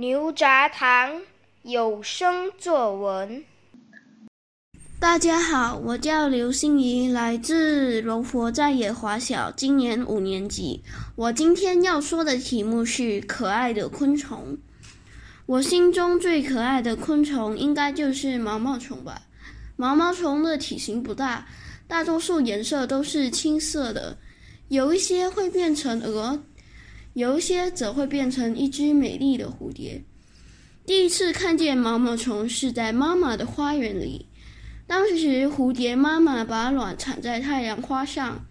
[0.00, 1.20] 牛轧糖
[1.62, 3.44] 有声作文。
[4.98, 10.82] 大家好，我叫刘心怡，来自柔佛在野华小，今年五年级。
[11.16, 14.56] 我今天要说的题目是可爱的昆虫。
[15.44, 19.20] 我心中最可爱的昆虫应该就是毛毛虫吧。
[19.76, 21.46] 毛毛虫的体型不大，
[21.86, 24.16] 大多数颜色都是青色的，
[24.68, 26.40] 有一些会变成蛾，
[27.14, 30.04] 有一些则会变成一只美丽的蝴蝶。
[30.86, 34.26] 第一次看见毛毛虫是在妈妈的花园里。
[34.86, 38.44] 当时蝴蝶妈妈把卵产在太阳花上，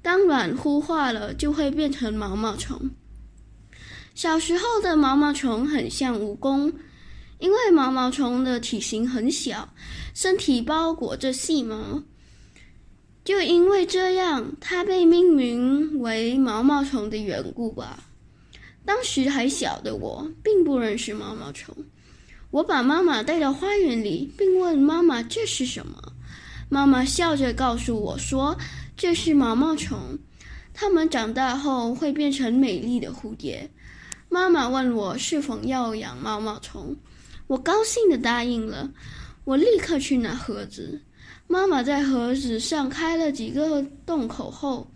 [0.00, 2.90] 当卵孵化了，就会变成毛毛虫。
[4.14, 6.72] 小时候的毛毛虫很像蜈蚣，
[7.40, 9.68] 因为毛毛虫的体型很小，
[10.14, 12.02] 身体包裹着细毛，
[13.26, 18.04] 就因为这样，它被命名为毛毛虫的缘故吧。
[18.84, 21.74] 当时还小的我，并不认识毛毛虫。
[22.52, 26.12] 我把妈妈带到花园里，并问妈妈这是什么。
[26.68, 28.56] 妈妈笑着告诉我说
[28.96, 30.16] ：“这是毛毛虫，
[30.72, 33.68] 它们长大后会变成美丽的蝴蝶。”
[34.30, 36.94] 妈妈问我是否要养毛毛虫，
[37.48, 38.92] 我高兴地答应了。
[39.42, 41.00] 我立刻去拿盒子，
[41.48, 44.90] 妈妈在盒子上开了几个洞口后，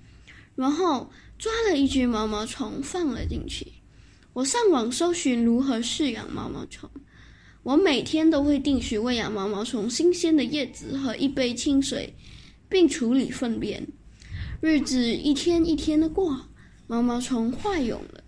[0.54, 3.66] 然后抓了一只毛毛虫放了进去。
[4.32, 6.88] 我上网搜寻如何饲养毛毛虫。
[7.62, 12.14] 我每天都会定时喂养毛毛虫新鲜的叶子和一杯清水，
[12.68, 13.86] 并处理粪便。
[14.62, 16.48] 日子一天一天的过，
[16.86, 18.24] 毛毛虫化蛹了。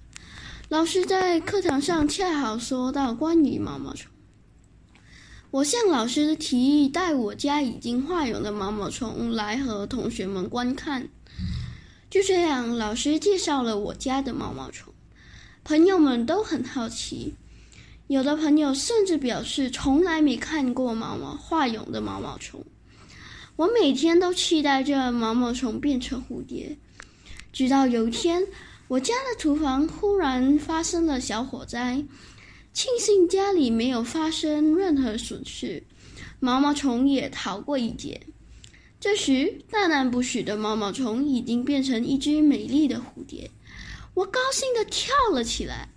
[0.69, 4.12] 老师在课堂上恰好说到关于毛毛虫，
[5.53, 11.07] 我向老师提议带我家已经化蛹的毛毛虫来和同学们观看。
[12.09, 14.95] 就这样，老师介绍了我家的毛毛虫，
[15.63, 17.35] 朋友们都很好奇。
[18.07, 22.65] 有的朋友甚至表示从来没看过毛毛化蛹的毛毛虫。
[23.57, 26.79] 我每天都期待着毛毛虫变成蝴蝶，
[27.53, 28.43] 直到有一天，
[28.89, 32.03] 我家的厨房忽然发生了小火灾。
[32.73, 35.83] 庆幸家里没有发生任何损失，
[36.41, 38.23] 毛毛虫也逃过一劫。
[38.99, 43.51] 这时，大难不死的毛毛虫已经变成一只美丽的蝴蝶，
[44.15, 45.91] 我高兴地跳了起来。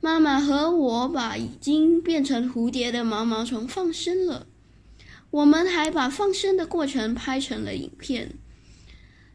[0.00, 4.46] 妈妈和我把已经变成蝴蝶的毛毛虫放生了，
[5.30, 8.34] 我们还把放生的过程拍成了影片。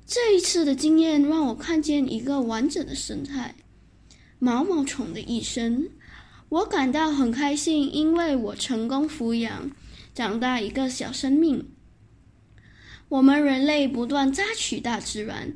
[0.06, 3.56] 这一次的经验让我看见一个完整的生态——
[4.38, 5.90] 毛毛虫的一生。
[6.50, 9.72] 我感到很开心，因为我成功抚养
[10.14, 11.66] 长大一个小生命。
[13.08, 15.54] 我们人类不断榨取大自然。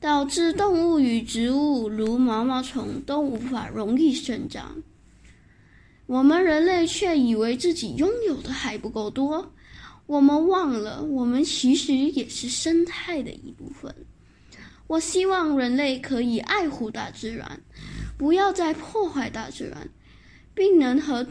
[0.00, 4.82] 导致动物与植物如毛毛虫都无法容易生长，
[6.06, 9.52] 我们人类却以为自己拥有的还不够多。
[10.06, 13.94] 我们忘了，我们其实也是生态的一部分。
[14.86, 17.60] 我希望人类可以爱护大自然，
[18.16, 19.90] 不要再破坏大自然，
[20.54, 21.26] 并能和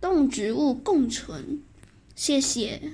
[0.00, 1.62] 动植物共存。
[2.14, 2.92] 谢谢。